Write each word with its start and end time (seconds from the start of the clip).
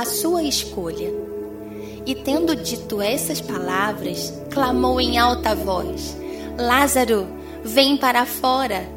a 0.00 0.04
sua 0.06 0.42
escolha. 0.42 1.12
E 2.06 2.14
tendo 2.14 2.56
dito 2.56 3.02
essas 3.02 3.38
palavras, 3.38 4.32
clamou 4.50 4.98
em 4.98 5.18
alta 5.18 5.54
voz: 5.54 6.16
Lázaro, 6.58 7.26
vem 7.62 7.98
para 7.98 8.24
fora. 8.24 8.88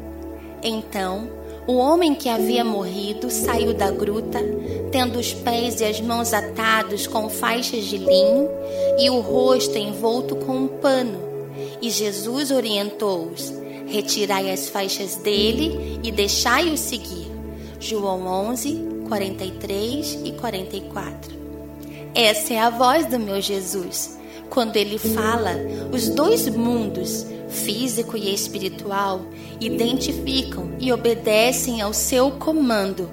Então, 0.62 1.28
o 1.66 1.74
homem 1.74 2.14
que 2.14 2.30
havia 2.30 2.64
morrido 2.64 3.30
saiu 3.30 3.74
da 3.74 3.90
gruta, 3.90 4.38
tendo 4.90 5.18
os 5.18 5.34
pés 5.34 5.80
e 5.80 5.84
as 5.84 6.00
mãos 6.00 6.32
atados 6.32 7.06
com 7.06 7.28
faixas 7.28 7.84
de 7.84 7.98
linho 7.98 8.48
e 8.98 9.10
o 9.10 9.20
rosto 9.20 9.76
envolto 9.76 10.34
com 10.36 10.56
um 10.56 10.68
pano. 10.68 11.18
E 11.82 11.90
Jesus 11.90 12.50
orientou-os: 12.50 13.52
Retirai 13.86 14.50
as 14.50 14.70
faixas 14.70 15.16
dele 15.16 16.00
e 16.02 16.10
deixai-o 16.10 16.78
seguir. 16.78 17.30
João 17.78 18.26
11, 18.26 18.93
43 19.14 20.22
e 20.24 20.32
44. 20.32 21.36
Essa 22.16 22.54
é 22.54 22.58
a 22.58 22.68
voz 22.68 23.06
do 23.06 23.16
meu 23.16 23.40
Jesus. 23.40 24.18
Quando 24.50 24.76
ele 24.76 24.98
fala, 24.98 25.52
os 25.92 26.08
dois 26.08 26.48
mundos, 26.48 27.24
físico 27.48 28.16
e 28.16 28.34
espiritual, 28.34 29.20
identificam 29.60 30.72
e 30.80 30.92
obedecem 30.92 31.80
ao 31.80 31.92
seu 31.94 32.32
comando. 32.32 33.08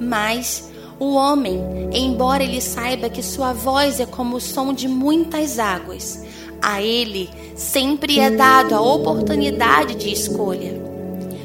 Mas 0.00 0.68
o 0.98 1.14
homem, 1.14 1.60
embora 1.92 2.42
ele 2.42 2.60
saiba 2.60 3.08
que 3.08 3.22
sua 3.22 3.52
voz 3.52 4.00
é 4.00 4.06
como 4.06 4.34
o 4.36 4.40
som 4.40 4.72
de 4.72 4.88
muitas 4.88 5.60
águas, 5.60 6.24
a 6.60 6.82
ele 6.82 7.30
sempre 7.54 8.18
é 8.18 8.30
dado 8.30 8.74
a 8.74 8.80
oportunidade 8.80 9.94
de 9.94 10.12
escolha. 10.12 10.82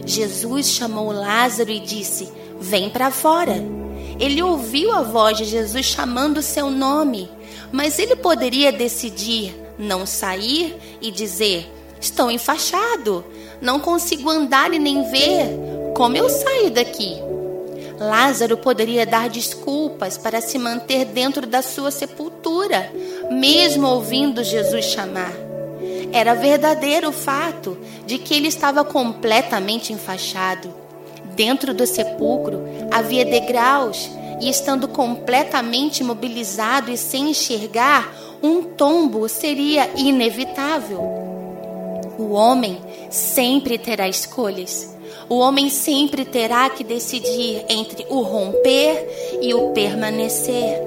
Jesus 0.08 0.72
chamou 0.72 1.12
Lázaro 1.12 1.70
e 1.70 1.80
disse: 1.80 2.45
Vem 2.68 2.90
para 2.90 3.12
fora. 3.12 3.64
Ele 4.20 4.42
ouviu 4.42 4.92
a 4.92 5.04
voz 5.04 5.38
de 5.38 5.46
Jesus 5.46 5.86
chamando 5.86 6.42
seu 6.42 6.72
nome, 6.72 7.30
mas 7.72 8.00
ele 8.00 8.16
poderia 8.16 8.72
decidir 8.72 9.56
não 9.78 10.04
sair 10.04 10.76
e 11.00 11.12
dizer: 11.12 11.72
Estou 12.02 12.32
enfaixado, 12.32 13.24
não 13.62 13.80
consigo 13.80 14.32
andar 14.32 14.74
e 14.74 14.80
nem 14.80 15.08
ver. 15.12 15.46
Como 15.96 16.18
eu 16.18 16.28
saio 16.28 16.72
daqui? 16.72 17.16
Lázaro 18.00 18.58
poderia 18.58 19.06
dar 19.06 19.30
desculpas 19.30 20.18
para 20.18 20.42
se 20.42 20.58
manter 20.58 21.06
dentro 21.06 21.46
da 21.46 21.62
sua 21.62 21.92
sepultura, 21.92 22.92
mesmo 23.30 23.86
ouvindo 23.88 24.44
Jesus 24.44 24.86
chamar. 24.86 25.34
Era 26.12 26.34
verdadeiro 26.34 27.10
o 27.10 27.14
fato 27.14 27.78
de 28.08 28.18
que 28.18 28.34
ele 28.34 28.48
estava 28.48 28.84
completamente 28.84 29.94
enfaixado. 29.94 30.85
Dentro 31.36 31.74
do 31.74 31.86
sepulcro 31.86 32.64
havia 32.92 33.26
degraus 33.26 34.10
e, 34.40 34.50
estando 34.50 34.88
completamente 34.88 36.00
imobilizado 36.00 36.92
e 36.92 36.98
sem 36.98 37.30
enxergar, 37.30 38.14
um 38.42 38.64
tombo 38.64 39.28
seria 39.28 39.90
inevitável. 39.98 41.00
O 42.18 42.32
homem 42.32 42.80
sempre 43.10 43.78
terá 43.78 44.08
escolhas. 44.08 44.96
O 45.28 45.40
homem 45.40 45.70
sempre 45.70 46.24
terá 46.24 46.70
que 46.70 46.84
decidir 46.84 47.66
entre 47.68 48.06
o 48.10 48.22
romper 48.22 49.40
e 49.42 49.54
o 49.54 49.72
permanecer. 49.72 50.82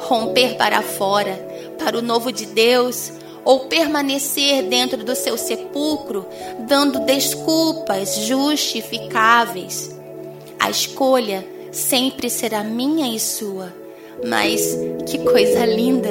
Romper 0.00 0.56
para 0.56 0.82
fora, 0.82 1.34
para 1.78 1.98
o 1.98 2.02
novo 2.02 2.32
de 2.32 2.46
Deus, 2.46 3.12
ou 3.46 3.60
permanecer 3.60 4.64
dentro 4.64 5.04
do 5.04 5.14
seu 5.14 5.38
sepulcro, 5.38 6.26
dando 6.66 6.98
desculpas 7.06 8.16
justificáveis. 8.16 9.96
A 10.58 10.68
escolha 10.68 11.46
sempre 11.70 12.28
será 12.28 12.64
minha 12.64 13.14
e 13.14 13.20
sua. 13.20 13.72
Mas 14.26 14.76
que 15.06 15.18
coisa 15.18 15.64
linda! 15.64 16.10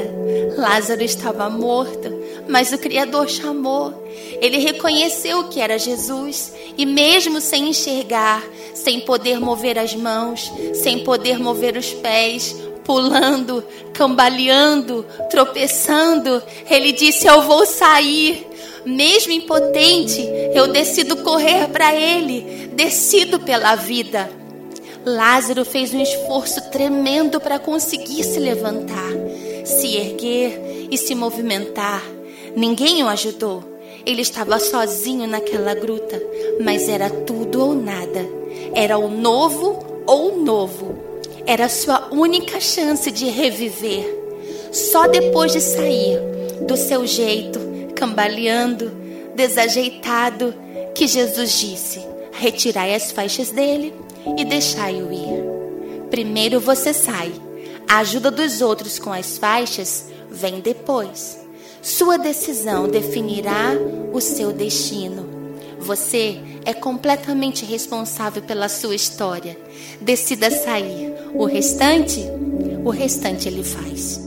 Lázaro 0.55 1.03
estava 1.03 1.49
morto, 1.49 2.09
mas 2.47 2.71
o 2.71 2.77
Criador 2.77 3.27
chamou. 3.27 4.07
Ele 4.39 4.57
reconheceu 4.59 5.49
que 5.49 5.59
era 5.59 5.77
Jesus 5.77 6.53
e, 6.77 6.85
mesmo 6.85 7.41
sem 7.41 7.69
enxergar, 7.69 8.43
sem 8.73 9.01
poder 9.01 9.41
mover 9.41 9.77
as 9.77 9.93
mãos, 9.93 10.51
sem 10.75 11.03
poder 11.03 11.37
mover 11.39 11.75
os 11.75 11.91
pés, 11.93 12.55
pulando, 12.85 13.63
cambaleando, 13.93 15.05
tropeçando, 15.29 16.41
ele 16.69 16.91
disse: 16.91 17.27
Eu 17.27 17.41
vou 17.41 17.65
sair. 17.65 18.47
Mesmo 18.85 19.33
impotente, 19.33 20.23
eu 20.53 20.67
decido 20.67 21.17
correr 21.17 21.67
para 21.69 21.95
ele, 21.95 22.69
decido 22.73 23.39
pela 23.39 23.73
vida. 23.73 24.29
Lázaro 25.03 25.65
fez 25.65 25.91
um 25.91 25.99
esforço 25.99 26.69
tremendo 26.69 27.41
para 27.41 27.57
conseguir 27.57 28.23
se 28.23 28.39
levantar, 28.39 29.11
se 29.65 29.95
erguer 29.95 30.87
e 30.91 30.97
se 30.99 31.15
movimentar. 31.15 32.03
Ninguém 32.55 33.03
o 33.03 33.07
ajudou. 33.07 33.63
Ele 34.05 34.21
estava 34.21 34.59
sozinho 34.59 35.27
naquela 35.27 35.73
gruta, 35.73 36.21
mas 36.63 36.87
era 36.87 37.09
tudo 37.09 37.63
ou 37.63 37.73
nada. 37.73 38.23
Era 38.75 38.99
o 38.99 39.09
novo 39.09 40.03
ou 40.05 40.35
o 40.35 40.43
novo. 40.43 41.04
Era 41.45 41.69
sua 41.69 42.07
única 42.11 42.59
chance 42.59 43.11
de 43.11 43.25
reviver. 43.25 44.23
Só 44.71 45.07
depois 45.07 45.53
de 45.53 45.61
sair 45.61 46.19
do 46.67 46.75
seu 46.75 47.05
jeito, 47.05 47.59
cambaleando, 47.95 48.91
desajeitado, 49.35 50.53
que 50.95 51.07
Jesus 51.07 51.59
disse: 51.59 52.01
Retirai 52.31 52.95
as 52.95 53.11
faixas 53.11 53.51
dele 53.51 53.93
e 54.37 54.43
deixai-o 54.43 55.13
ir. 55.13 56.09
Primeiro 56.09 56.59
você 56.59 56.93
sai. 56.93 57.31
A 57.87 57.99
ajuda 57.99 58.31
dos 58.31 58.61
outros 58.61 58.97
com 58.97 59.13
as 59.13 59.37
faixas 59.37 60.05
vem 60.29 60.59
depois. 60.59 61.39
Sua 61.81 62.17
decisão 62.17 62.87
definirá 62.87 63.73
o 64.11 64.19
seu 64.19 64.51
destino. 64.51 65.34
Você 65.85 66.39
é 66.65 66.73
completamente 66.73 67.63
responsável 67.63 68.41
pela 68.41 68.67
sua 68.67 68.95
história. 68.95 69.55
Decida 70.01 70.49
sair. 70.49 71.13
O 71.35 71.45
restante, 71.45 72.21
o 72.83 72.89
restante 72.89 73.47
ele 73.47 73.63
faz. 73.63 74.19